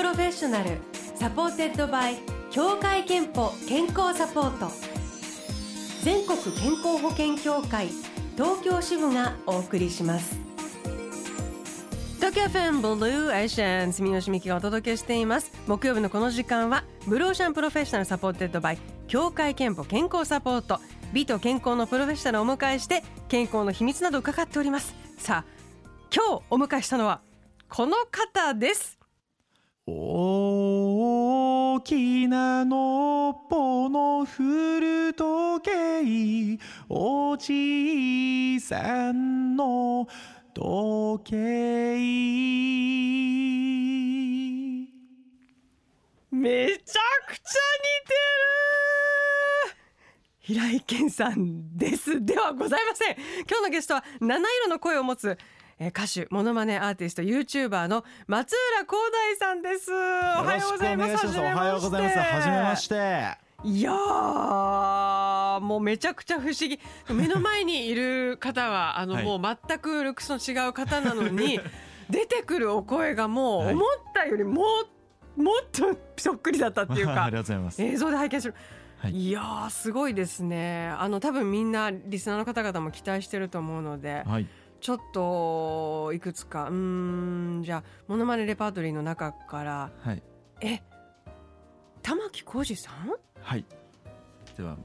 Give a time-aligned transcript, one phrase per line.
[0.00, 0.78] Professional
[1.14, 2.16] supported by
[2.50, 4.72] 協会けんぽ健康サポート。
[6.02, 7.88] 全国健康保険協会
[8.34, 10.38] 東京支部がお送りします。
[12.16, 15.52] 東京 FM Blue Ocean 住吉美希がお届けしています。
[15.66, 20.80] 木曜日のこの時間は Blue Ocean Professional supported by 協会けんぽ健康サポート。
[21.12, 24.94] 美と健康のプロフェッショナルをお迎えして健康の秘密など伺っております。
[25.18, 25.50] さあ
[26.10, 27.20] 今日お迎えしたのは
[27.68, 28.99] この方です。
[29.92, 36.58] 大きなのっぽの古時計
[36.88, 40.06] おじいさんの
[40.54, 41.96] 時計。
[46.30, 48.14] めちゃくちゃ似て
[49.74, 49.80] る。
[50.38, 52.24] 平井堅さんです。
[52.24, 53.16] ではございません。
[53.48, 55.36] 今日のゲストは七色の声を持つ
[55.88, 59.90] 歌手モノマネアーティスト YouTuber の松浦光大さんです。
[59.90, 61.26] おはようございます。
[61.26, 62.18] おはようございます。
[62.18, 63.50] はじめまして。
[63.64, 66.78] いやーもうめちゃくちゃ不思議。
[67.08, 69.24] 目の前にいる方はあの、はい。
[69.24, 71.58] もう全くルックスの違う方なのに
[72.10, 73.74] 出てくるお声がもうはい。
[73.74, 74.62] 思ったよりも、
[75.36, 77.82] もっとそっくりだったっていう あかりがとうございます。
[77.82, 78.54] 映像で拝見する、
[78.98, 79.12] はい。
[79.12, 80.88] い、やーすごいですね。
[80.88, 84.46] あの多分みんなリスナーの方々も期待してると思うのではい
[84.80, 86.68] ちょっといくつか。
[86.68, 89.90] うーんじゃあモノマネレパートリーの中から。
[90.02, 90.22] はい。
[90.60, 90.80] え
[92.02, 93.10] 玉置浩二さん？
[93.42, 93.64] はい。
[94.56, 94.76] では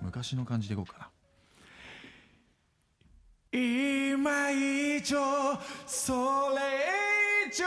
[0.00, 1.08] 昔の感じでいこうかな。
[3.58, 5.18] 今以上
[5.86, 6.12] そ
[6.50, 6.60] れ
[7.50, 7.66] 以上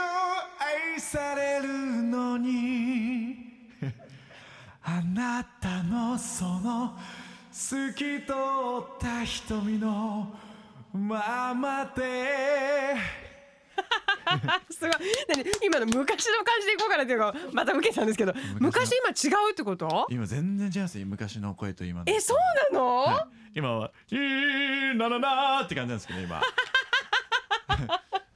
[0.94, 3.36] 愛されるのに。
[4.82, 6.96] あなたのその
[7.52, 10.34] 透き通った瞳の
[10.96, 12.94] ままで
[14.70, 14.90] すごい。
[15.28, 15.44] 何？
[15.62, 18.32] 今の昔の感じでいこうかなっていうかまた受けたんですけど。
[18.58, 20.06] 昔昔今違うってこと？
[20.10, 22.04] 今全然違いますよ昔の声と今の。
[22.06, 22.38] えそう
[22.72, 23.58] なの、はい。
[23.58, 26.40] 今は「いーななな」って感じなんですけど今。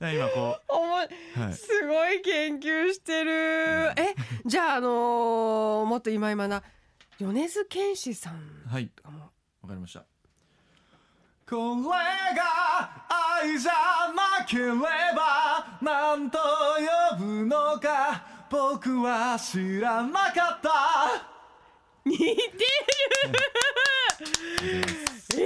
[0.01, 3.93] 今こおもう、はい、すごい研究してる。
[3.97, 4.15] え
[4.47, 6.63] じゃああのーもっと今今な
[7.19, 8.91] 米津玄師さんはい。
[9.63, 10.05] わかりました
[11.51, 12.89] これが
[13.43, 13.73] 愛じゃ
[14.15, 16.39] なければ何と
[17.19, 18.23] 呼ぶのか。
[18.49, 20.71] 僕は知らなかった。
[22.05, 22.37] 似てる。
[24.23, 24.85] 映
[25.33, 25.43] 像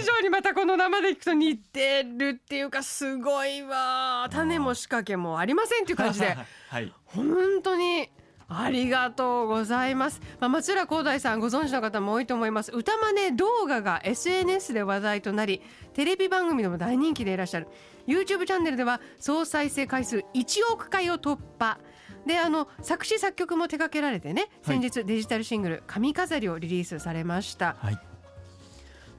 [0.00, 4.26] 以上にまたこの生で聞くと似てるっていうかすごいわ。
[4.28, 6.36] 種も仕掛けもありませんっていう感じで。
[6.68, 6.92] はい。
[7.04, 8.10] 本当に
[8.48, 12.72] ありがとうございます、まあ、松浦光大さんご存知の方も多いと思います。
[12.72, 15.62] 歌真似動画が SNS で話題となり
[15.94, 17.68] テレビ番組でも大人気でいらっしゃる。
[18.06, 21.78] YouTube チャンネルでは総再生回数1億回を突破。
[22.26, 24.80] であの作詞作曲も手掛けられてねはい。
[24.80, 27.76] 先日デジタルシングル「髪飾り」をリリースされました。
[27.80, 27.98] はい。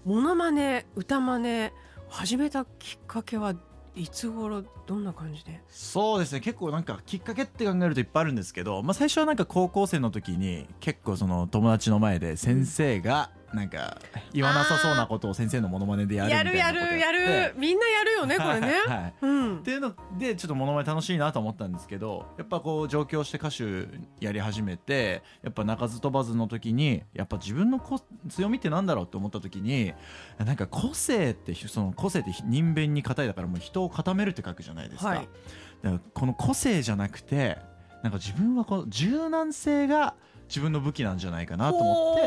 [0.06, 1.72] モノマネ歌真似
[2.10, 3.56] 始めたきっかけは
[3.96, 5.62] いつ頃どんな感じで？
[5.70, 6.40] そうですね。
[6.40, 13.98] 結構なんかきっかけって考えるといっぱいあるんですけど、まあ、最初はなんか高校生の時に結構その友達の前で先生がなんか
[14.34, 17.56] 言わなさそうなことを先生のモノマネでやるみたいなことやるやるやる。
[17.58, 19.14] みんなやるよねこれね、はい。
[19.22, 19.58] うん。
[19.60, 23.88] っていうのでちょっとモノマネ楽しいなと思ったんですけどやっぱこう上京して歌手
[24.20, 29.94] やり始めてやっぱ鳴かず飛ばずの時にやっぱ自分のこ強みってなんだろうって思った時に
[30.40, 35.30] なんか個性ってその個性って人弁に硬いだからもう人を固めるって書くじゃないですか,、はい。
[35.84, 37.58] だからこの個性じゃなくて
[38.02, 40.16] なんか自分はこう柔軟性が
[40.54, 42.22] 自分の武器なんじゃないかなと思って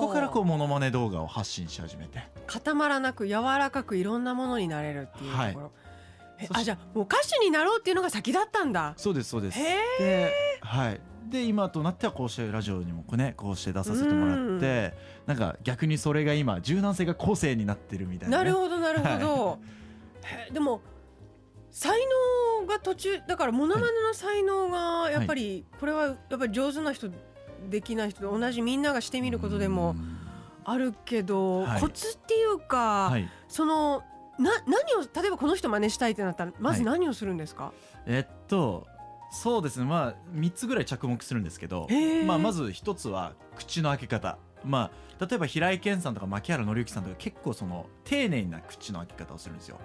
[0.00, 2.22] そこからこうモノマネ動画を発信し始めて。
[2.46, 6.48] 固まらなく柔らかくいろんなものになれるっていうところ、はい。
[6.52, 8.94] あじゃあもう歌手になろうっていうのが先だったんだ。
[8.96, 9.58] そうですそうです。
[9.58, 9.64] へ
[9.98, 14.94] で,、はい、で今となってはこうしてラジオにもねこうして出させてもらって
[15.26, 19.58] なんか逆にそれが今柔軟性が個性になってるみたいな、ね、なるほどなるほど、
[20.22, 20.82] へでも
[21.76, 21.98] 才
[22.60, 27.10] 能が途中だからモノマネの才能がやっぱり、これはやっぱり上手な人
[27.68, 30.18] できない人と同じみんながしてみることでもうん。
[30.68, 31.80] あるけど、はい。
[31.80, 33.28] コツっていうか、はい。
[33.48, 34.02] その
[34.38, 37.72] な何を例えばこの人真似したいってなったらまず何をするんですか、
[38.04, 38.86] えっと
[39.30, 39.86] そうですね。
[39.86, 41.88] まあ3つぐらい着目するんですけど
[42.26, 44.38] まあ、まず1つは口の開け方。
[44.64, 49.78] まあ例えば平井堅さんとか牧原紀之さんとか結構その丁寧な口の開け方をするんですよ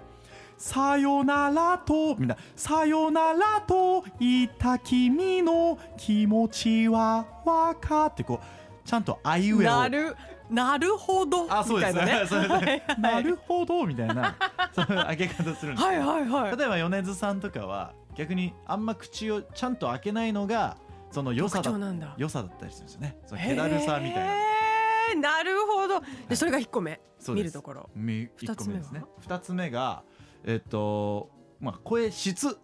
[0.62, 10.16] さよならとみんなさよならと言った君の気持ちはわかってこうちゃんとあいうえをなる
[10.48, 11.92] なるほどあそうです。
[11.94, 12.26] みたいなね。
[12.30, 14.36] それではいはいなるほどみたいな
[14.72, 15.88] そういう開け方するんですよ。
[15.88, 16.56] はいはいはい。
[16.56, 20.76] 例えば米津さんとかは逆にあんま口をちゃんと開けないのが
[21.10, 22.14] その良さだ特徴なんだ。
[22.16, 23.18] 良さだったりするんですよね。
[23.26, 25.38] その気だるさみたいな。
[25.38, 26.00] なるほど。
[26.28, 27.00] でそれが1個目。
[27.18, 27.42] そうです。
[27.42, 27.90] 見るところ。
[27.96, 29.02] み二つ目ですね。
[29.18, 30.04] 二つ目が
[30.44, 31.30] えっと
[31.60, 32.58] まあ声質。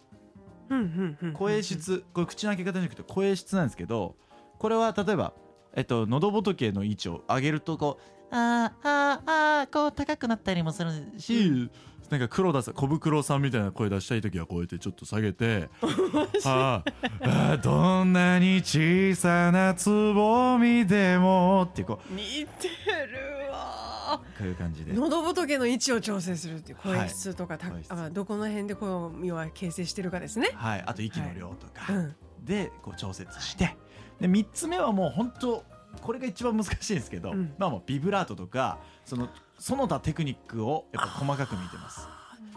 [1.33, 2.03] 声質。
[2.13, 4.15] これ口の開け方じゃなくて声質なんですけど
[4.59, 5.33] これは例えば
[5.75, 11.71] えっと喉仏の位置を上げるとこうあーあーあーこう高くなったりもするし、
[12.11, 15.69] なんか黒田さん小袋さんみたいな声出したい時はこうやってちょっと下げて
[16.45, 22.13] あーあーどんなに小さなつぼみでもってこう。
[22.13, 23.33] 似てる。
[23.33, 23.38] わ
[24.17, 24.93] こういう感じで。
[24.93, 27.91] 喉仏の位置を調整するっていうはい声質とか、た声質。
[27.91, 30.51] あまあどこの辺で声を要は形成してるかですね。
[30.55, 30.83] はい。
[30.85, 33.75] あと息の量とか、うん、でこう調節して。
[34.19, 35.63] で3つ目はもう本当
[36.01, 37.53] これが一番難しいんですけど、うん。
[37.57, 42.07] まあもうビブラートとかそのその他テクニックをやっぱ細かく見てます。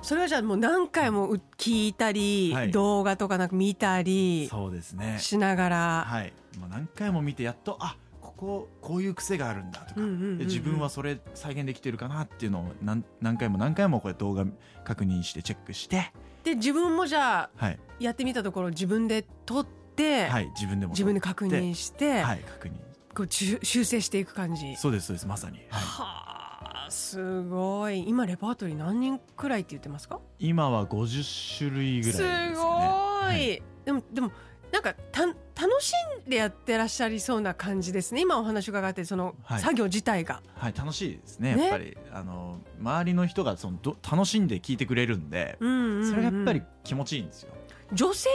[0.03, 2.71] それはじゃあもう何回もう聞いたり、はい。
[2.73, 5.19] 動画とかなんか見たりそうですね。
[5.21, 6.33] しながら、はい。
[6.59, 7.97] もう何回も見てやっとあ
[8.43, 14.45] こここういう癖があるんだとか、自分はそれ再現できてるかなっていうのを何何回も何回もこれ動画
[14.83, 16.13] 確認してチェックして。
[16.43, 22.73] で自分もじゃあはい、やってみたところ自分で撮って、はい、自分でも自分で確認して、はい確認。
[23.15, 24.75] こう修修正していく感じ。
[24.75, 28.03] そうですそうですまさに、はい、はあすごい。
[28.09, 30.19] 今レパートリー何人くらいって言ってますか？
[30.41, 32.53] 今は50種類ぐらいですね。
[32.57, 33.63] ごい、はい。
[33.85, 34.33] でもでも
[34.73, 35.27] なんかた
[35.63, 35.93] 楽し
[36.27, 38.21] んでやってらっしゃりそうな感じですね。
[38.21, 39.61] 今お話伺ってそのはい。
[39.61, 41.55] 作業自体が、はい、楽しいですね。
[41.55, 41.63] ね。
[41.63, 47.53] やっぱりあの周りの人がそのど楽しんで聞いてくれるんで、うんうんうんそれがやっぱり気持ちいいんですよ。
[47.93, 48.29] 女性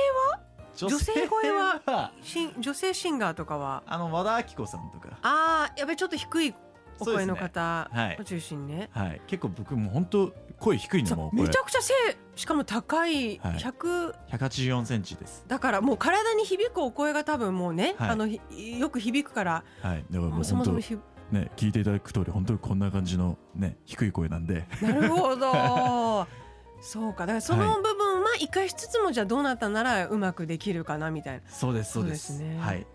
[0.77, 2.11] 女女性声は
[2.59, 3.83] 女性シンガーとかは？
[3.87, 5.17] あの和田アキ子さんとか。
[5.23, 6.55] あーやっぱりちょっと低い
[6.99, 8.17] お声のそうです方ねはい。
[8.19, 8.89] を中心ね。
[8.91, 9.21] はい。
[9.27, 11.93] 結構僕も本当声低いのそもめちゃくちゃ背
[12.35, 13.53] しかも高いはい。
[13.55, 15.45] 100、184センチです。
[15.47, 18.09] だからもう体に響くお声が多分もうね、はい。
[18.11, 18.39] あのひ
[18.79, 19.63] よく響くから。
[19.81, 20.05] はい。
[20.09, 20.97] だからもうそもそも本ひ
[21.31, 24.65] 当ね聞いていただく通り本当にこんな感じのね低い声なんで。
[24.81, 26.27] なるほど。
[26.79, 27.21] そうか。
[27.21, 31.41] だからその部分は生かしつつもじゃあどうなったならうまくできるかなみたいな。
[31.49, 32.33] そうですそうです。
[32.33, 32.59] そうですね。
[32.59, 32.85] はい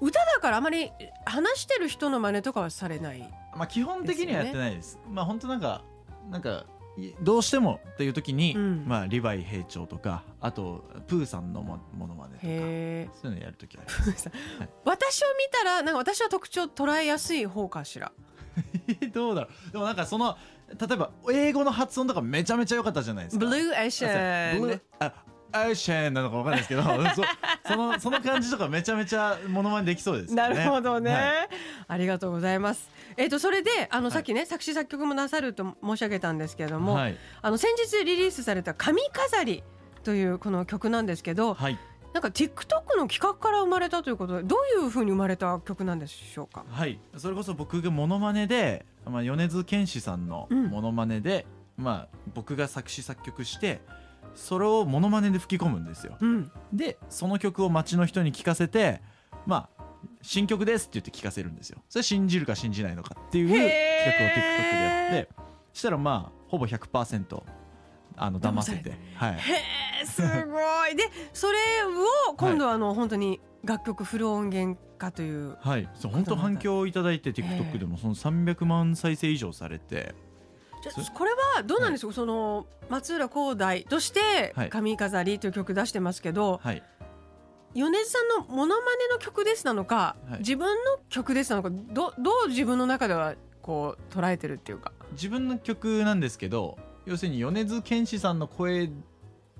[0.00, 0.90] 歌だからあまり
[1.24, 3.20] 話してる人の真似とかはされない
[3.56, 4.98] まあ基本的にはやってないです。
[5.08, 5.82] まあ本当なんか
[6.30, 6.64] なんか
[6.96, 8.84] いどうしてもっていう時に、うん。
[8.86, 14.30] まあリヴァイ兵長とかあとプーさんのもものまねとかそういうのやるときあります。
[14.84, 18.12] 私を見たらなんか私は特徴捉えやすい方かしら。
[19.12, 19.72] どうだろう。
[19.72, 20.36] でもなんかその
[20.68, 23.44] 例えば英語の発音とかめちゃめちゃ良かったじゃないですか。
[23.44, 25.12] ブルーエッシェーあ
[25.52, 26.82] アイシェンなのかわかんないですけど
[27.14, 27.22] そ
[27.68, 30.54] そのその感じとかめちゃめちゃモノマネできそうですよね。
[30.54, 31.48] なるほどね、はい。
[31.88, 32.90] ありがとうございます。
[33.16, 37.16] えっ、とそれであのさっきね、作詞作曲もなさると申し上げたんですけれども、はい。
[37.42, 39.62] あの先日リリースされた髪飾り
[40.04, 41.78] というこの曲なんですけど、はい。
[42.12, 46.64] なんか TikTok の企画から生まれたということでどういうふうに生まれた曲なんでしょうか？
[46.68, 46.98] はい。
[47.16, 50.66] それこそ僕がモノマネで、まあ、米津玄師さんのうん。
[50.66, 51.46] モノマネで、
[51.76, 53.80] まあ僕が作詞作曲して
[54.34, 56.16] それをモノマネで吹き込むんですよ。
[56.20, 59.02] うん、でその曲を街の人に聞かせて
[59.46, 59.84] まあ
[60.22, 61.82] 新曲ですって言って聞かせるんですよ。
[61.88, 65.28] それ信じるか信じないのかっていう企画を TikTok でやって
[65.72, 67.42] したらまあほぼ100%
[68.16, 68.98] あの騙せて。
[69.14, 69.34] はい。
[69.34, 69.36] へ
[70.02, 70.28] えすご
[70.88, 70.96] い。
[70.96, 71.58] でそれ
[72.28, 75.88] を今度はあの、本当に楽曲フル音源化というはい。
[75.94, 80.14] そう本当反響をいただいて TikTok でもその300万再生以上されて
[81.14, 86.82] これはどうなんですか、その松浦航大としてはい「髪飾り」という曲出してますけど、はい。
[87.72, 90.38] 米津さんのモノマネの曲ですなのか、はい。
[90.40, 94.92] 自分の曲ですなのかどどう自分の中ではこう捉えてるっていうか？
[95.12, 98.90] 自分の曲なんですけど要するに米津玄師さんの声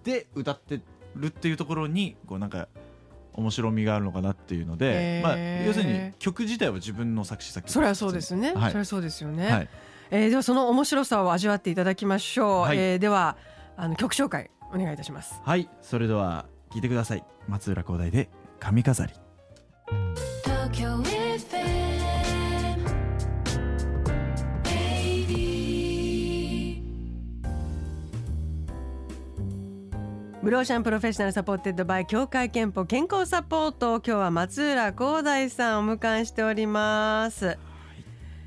[0.03, 0.81] で歌って
[1.15, 2.69] るっていうところにこうなんか
[3.35, 8.71] 面白みがあるのかなっていうので、まあ、要するに曲自体は自分の作詞作曲それはそうですね、はい。
[8.71, 9.69] それはそうですよね、はい
[10.11, 12.79] えーではその面白さを味わっていただきましょう、はい。
[12.79, 13.37] えーでは
[13.77, 15.41] あの曲紹介お願いいたします。
[15.45, 15.69] はい。
[15.83, 17.25] それでは聴いてください。
[17.49, 18.29] 松浦航大で
[18.61, 19.15] 「髪飾り」
[20.45, 21.61] 東京 FM
[24.65, 25.51] 80
[30.43, 33.97] Blue Ocean Professional supported by 協会けんぽ健康サポート。
[33.97, 37.59] 今日は松浦光大さんをお迎えしております、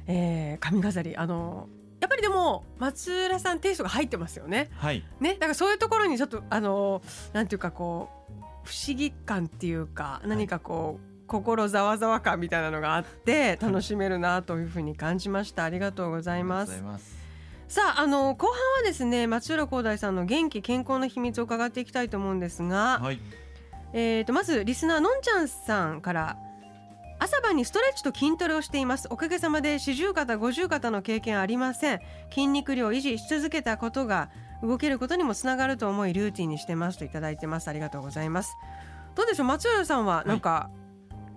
[0.07, 1.17] えー髪飾り。
[1.17, 1.67] あの
[1.99, 4.69] やっぱりでも松浦さんテイストが入ってますよね。
[4.75, 5.03] はい。
[5.21, 8.33] ねだからそういうところにちょっとあのなんていうかこう
[8.63, 15.63] 不思議感っていうか何かこう、心ざわざわ感みたいなのがあって楽しめるなというふうに感じました。
[15.63, 16.81] ありがとうございます。
[16.81, 17.15] ます。
[17.67, 23.19] さああの後半はですね松浦光大さんの元気健康の秘密を伺っていきたいと思うんですが、はい。
[23.93, 26.37] えー、とまずリスナーのんちゃんさんから
[27.23, 29.07] 朝晩にストレッチと筋トレをしています。
[29.09, 32.01] おかげさまで四十肩五十肩の経験ありません。
[32.29, 34.29] 筋肉量を維持し続けたことが
[34.61, 36.97] 動けることにもつながると思いルーティンにしてます。
[36.97, 37.69] といただいてます。
[37.69, 38.57] ありがとうございます。
[39.15, 39.45] どうでしょう？
[39.45, 40.69] 松浦さんはなんか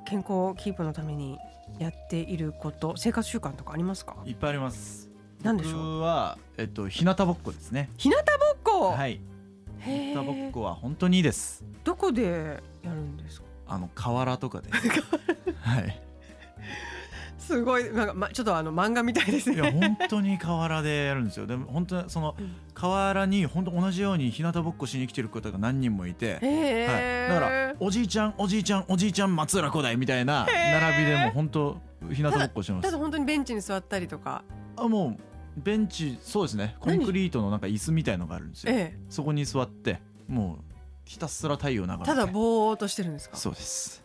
[0.09, 1.39] 健康キープのために
[1.79, 4.17] やっていること生活習慣とかありますか？
[4.25, 5.09] いっぱいあります。
[5.45, 5.73] 何でしょう？
[5.77, 7.91] 僕はえっと日向ぼっこですね。
[7.97, 9.21] 日向ぼっこ、はい。
[9.79, 11.65] へ日向ぼっーこは本当にいいです。
[11.85, 13.47] どこでやるんですか？
[13.67, 14.71] あの河原とかで。
[15.61, 16.01] はい。
[17.39, 17.93] すごい。
[17.93, 21.47] なんか、ま、ちょっとあの漫画みたいですいや本当に河原でやるんですよ。
[21.47, 22.57] でも本当にそのうん。
[22.75, 26.87] 河原に本当同じように日向ぼっこしに来てる方が何人もいて、へ
[27.31, 31.81] はい、だーからおじいちゃんおじいちゃんおじいちゃん松浦古代みたいな並びでもう本当
[32.11, 32.85] 日向ぼっこしてます。
[32.85, 34.45] ただ本当にベンチに座ったりとか。
[34.77, 35.17] あも
[35.57, 36.77] うベンチそうですね。
[36.81, 38.73] コンクリートのなんか椅子みたいのがあるんですよ。
[38.75, 38.99] え。
[39.09, 40.76] そこに座ってもう
[41.07, 42.11] ひたすら太陽眺めて。
[42.11, 43.37] えただぼーっとしてるんですか？
[43.37, 44.05] そうです。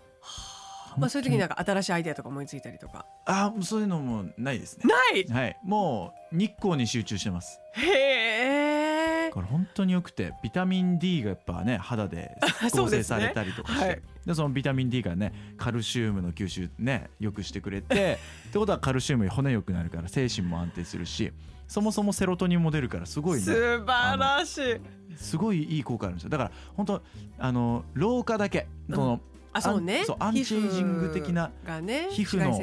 [0.97, 3.05] まあそういう時になんか新しいアイデアとか思いついたりとか。
[3.25, 4.83] あそういうのもないですね。
[4.85, 5.25] ない！
[5.27, 5.57] はい。
[5.63, 7.59] もう日光に集中してます。
[7.73, 8.20] へえ
[9.31, 12.37] これ本当によくてビタミン D がやっぱね肌で
[12.73, 14.01] 合成されたりとかしてはい。
[14.25, 18.19] でそのビタミン D がねカルシウムの吸収ねよくしてくれて
[18.49, 21.31] ってことはカルシウム骨良くなるから精神も安定するし
[21.67, 24.81] そもそもセロトニンも出るからすごいね素晴らしい。
[25.15, 26.29] すごいいい効果あるんですよ。
[26.29, 27.03] だから本当
[27.37, 29.21] あの老化だけその、
[29.53, 30.03] あそうね。
[30.05, 32.53] そうアンチエイジング的な皮膚がね皮膚の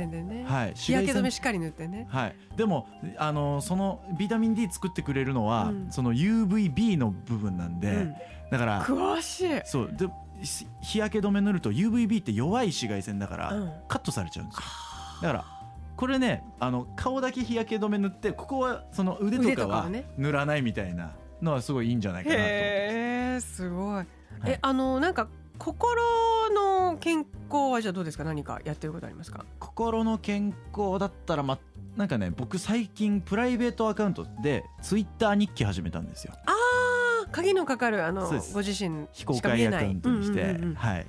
[0.74, 2.06] 日焼け止めしっかり塗ってね。
[2.10, 5.88] はい、でもあのそのビタミン D 作ってくれるのは、うん。
[5.90, 8.14] その UVB の部分なんで、うん。
[8.50, 9.60] だから詳しい。
[9.64, 10.08] そうで
[10.44, 13.72] し日焼け止め塗ると UVB って弱い紫外線だから、うん。
[13.88, 14.62] カットされちゃうんですよ。
[15.22, 15.44] だから
[15.96, 21.10] これねあの顔だけ日焼け止め塗ってここはその腕と腕かは塗らないみたいな
[21.42, 24.06] のはすごいいいんじゃないかなと思ってへえすごい、はい。
[24.46, 25.28] えあのなんか
[25.58, 26.00] 心
[26.54, 28.24] の健康はじゃあどうですか？
[28.24, 29.44] 何かやってることありますか？
[29.58, 31.58] 心の健康だったらま
[31.96, 36.32] なんかね僕最近プライベートアカウントでツイッター日記始めたんですよ。
[36.46, 40.74] あー鍵のかかるあのご自身非公開アカウントにして、うんうんうんうん。
[40.76, 41.06] はい。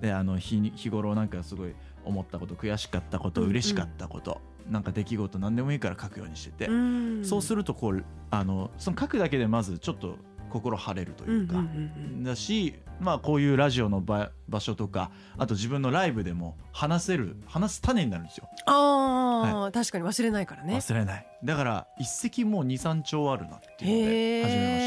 [0.00, 3.50] であの日に日頃なんかすごい思ったこと悔しかったことうんうん。
[3.52, 7.24] 嬉しかったこと、なんか出来事何でもいいから書くようにしてて、うん。
[7.24, 10.16] そうするとこうあのその書くだけでまずちょっと
[10.50, 11.64] 心晴れるというか、
[12.22, 18.48] だしまあこういうラジオの場場所とかあと自分のライブでも話せる話す種になるんですよ。
[18.66, 20.76] ああ、確かに忘れないからね。
[20.76, 21.26] 忘れない。
[21.42, 24.80] だから一石もう23兆あるなっていうので始めま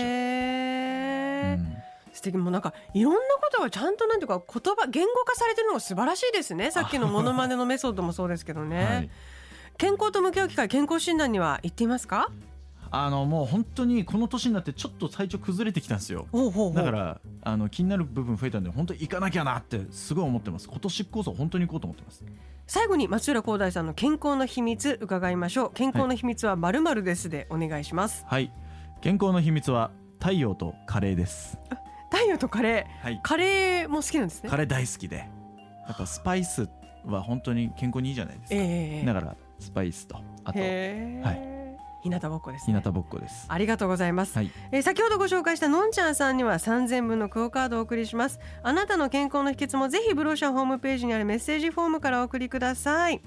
[1.57, 1.73] した。
[1.73, 1.83] うん。
[2.13, 2.37] 素敵。
[2.37, 6.71] もうなんかいろんなことがちゃんとなんていうか言葉言語化されてるのが素晴らしいですね。
[6.71, 9.09] さっきのモノマネのメソッドもそうですけどね、 はい。
[9.77, 12.29] 健康と向き合う機会健康診断には行っていますか？
[12.95, 16.27] あのもう本当にこの年になってちょっと体調崩れてきたんですよ。
[16.75, 20.69] だからあの気になる部分増えたんで本当に行かなきゃなってすごい思ってます。
[20.69, 22.23] 今年こそ本当に行こうと思ってます。
[22.67, 25.71] 最後に松浦光大さんの健康の秘密伺いましょう。
[25.73, 28.53] 健康の秘密はまるまるですでお願いします、はい。
[29.01, 31.57] 健康の秘密は太陽とカレーです。
[32.11, 33.15] 太陽とカレはい。
[33.15, 34.51] ーカレーも好きなんですね。
[34.51, 35.17] カレー大好きで。
[35.87, 36.69] やっぱスパイス
[37.05, 40.65] は本当に健康にいいじゃないですか、ええだからスパイスとあとは
[42.03, 43.45] 日向ぼっこです日ね向ぼっこです。
[43.47, 44.51] ありがとうございます、はい。
[44.71, 48.39] えー先ほどご紹介したのんちゃんさんには3000分のクオカードをお送りします。
[48.61, 53.21] あなたの健康の秘訣もぜひブローシャンホームページにあるメッセージフォームからお送りください。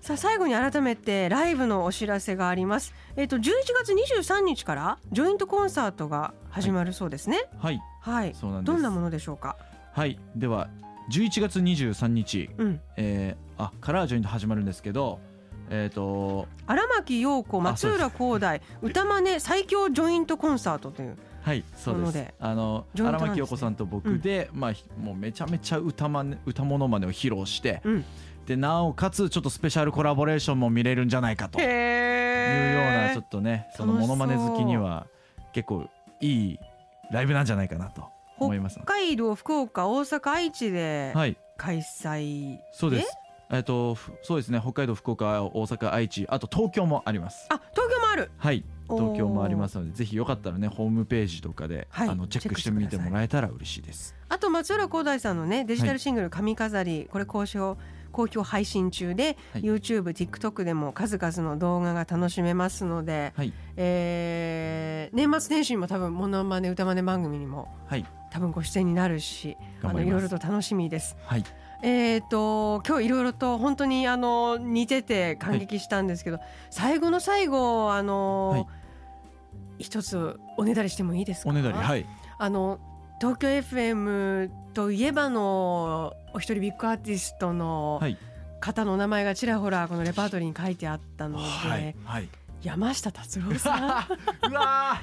[0.00, 2.92] さあ最後に改めてライブのお知らせがあります。
[3.16, 3.42] えっ、と11
[3.84, 7.44] 月23日からジョイントコンサートが始まるそうですね。
[7.58, 7.80] はい。
[8.00, 8.72] はい、そうなんです。
[8.72, 9.56] どんなものでしょうか？
[9.92, 10.18] はい。
[10.34, 10.68] では
[11.10, 12.80] 11月23日、うん。
[12.96, 15.20] えー、あからジョイント始まるんですけど
[15.74, 22.00] えっ、と荒牧陽子松浦光大歌真似最強ジョイントコンサートというはいそうです。
[22.00, 22.34] もので。
[22.38, 28.04] あの荒牧陽子さんと僕で、まあひもうめちゃめちゃ歌まね歌モノマネを披露して、うん。
[28.46, 31.58] でなおかつちょっとスペシャルコラボレーションも見れるんじゃないかと。
[31.58, 35.06] いうようへなちょっとねそのモノマネ好きには
[35.52, 35.88] 結構
[36.20, 36.58] いい
[37.10, 38.04] ライブなんじゃないかなと
[38.38, 41.36] 思います北海道福岡大阪愛知ではい。
[41.56, 43.16] 開催、そうです
[43.52, 44.58] えっとふそうですね。
[44.60, 47.46] 北海道福岡大阪愛知あと東京もあります。
[47.50, 48.30] あ東京もある。
[48.38, 48.64] はい。
[48.88, 52.08] 東京もありますのでぜひよかったらねホームページとかで、はい。
[52.08, 54.14] あのチェックしてみてもらえたら嬉しいです。
[54.30, 57.76] あと松浦光大さんのねデジタルシングル「髪飾り」これ好評
[58.10, 59.62] 好評配信中で、はい。
[59.62, 63.52] YouTube、TikTok でも数々の動画が楽しめますので、はい。
[63.76, 68.06] えー年末年始にも多分モノマネ歌マネ番組にもはい。
[68.30, 71.16] 多分ご出演になるしあのいろいろと楽しみです。
[71.26, 71.44] はい
[71.82, 76.38] えー、と今日いろいろと本当にあの似てて感激したんですけど、
[76.70, 78.66] 最後の最後あの、はい。
[79.78, 81.50] 一つおねだりしてもいいですか？
[81.50, 82.06] おねだりはい。
[82.38, 82.78] あの
[83.20, 88.16] 東京 FM といえばのお一人ビッグアーティストのはい。
[88.60, 92.28] 方のお名前がちらほらこのレパートリーに書いてあったので、はいはい。
[92.62, 93.82] 山下達郎さん。
[93.88, 94.06] わ
[94.48, 95.00] うわ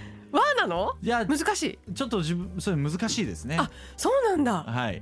[0.56, 0.94] ーなの？
[1.04, 1.94] ーいや難しい。
[1.94, 3.58] ちょっと自分それ難しいですね。
[3.60, 4.64] あそうなんだ。
[4.64, 5.02] はい。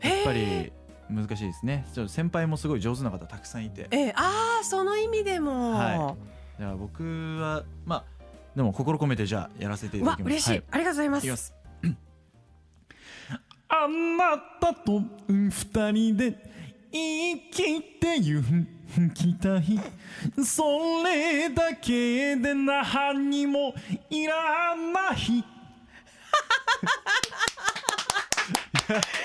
[0.00, 0.72] やっぱり
[1.12, 1.86] 難しいですね。
[1.94, 3.88] ちょっと先輩もすごい上手な方たくさんいて。
[3.90, 6.16] えー、ああその意味でも、は
[6.58, 7.02] じゃあ僕
[7.38, 8.04] はまあ
[8.56, 10.30] でも心込めてじゃあやらせていただきます。
[10.30, 10.62] わ嬉しい、はい。
[10.70, 11.26] ありがとうございます。
[11.26, 11.54] いきます。
[13.68, 16.52] あなたと二人で
[16.92, 18.42] 生きてゆ
[19.14, 19.80] きたい。
[20.44, 20.62] そ
[21.04, 23.74] れだけで何も
[24.10, 25.44] いらない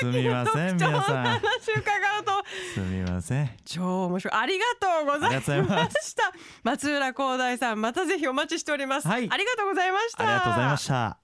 [0.00, 1.40] さっきの特徴の話
[1.72, 1.80] 伺
[2.20, 2.32] うと。
[2.74, 3.50] すみません。
[3.64, 4.34] 超面白い。
[4.34, 6.32] ありがとうございまました。
[6.62, 9.28] 松浦光大さんまたぜひお待ちしております、はい。
[9.30, 10.24] ありがとうございました。
[10.24, 11.22] ありがとうございました。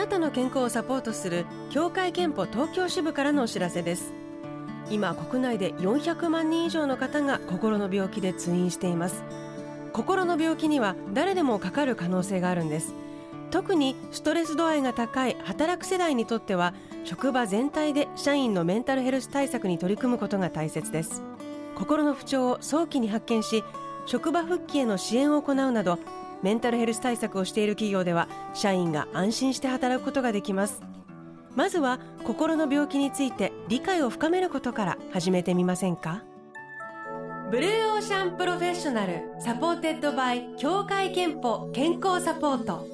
[0.00, 4.14] なたの健康をサポートする協会憲法東京支部からのお知らせです
[4.90, 9.22] 今国内で400万人以上の方が心の病気で通院しています。
[9.92, 12.94] 心の病気には誰でもかかる可能性があるんです。
[13.50, 16.72] 特にストレス度合いが高い働く世代にとっては
[17.04, 21.22] 職場全体で社員のメンタルヘルス対策に取り組むことが大切です。
[21.74, 23.64] 心の不調を早期に発見し
[24.06, 25.98] 職場復帰への支援を行うなど
[26.42, 30.89] メンタルヘルス対策をしている企業では社員が安心して働くことができます。
[31.56, 36.22] まずは心の病気について理解を深めることから始めてみませんか？
[37.50, 42.86] Blue Ocean Professional supported by 協会けんぽ健康サポート。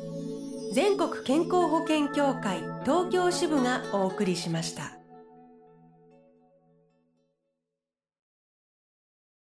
[0.73, 4.96] 全国健康保険協会東京支部がお送りしました。